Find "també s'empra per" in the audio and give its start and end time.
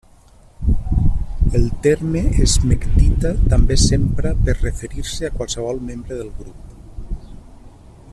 3.53-4.57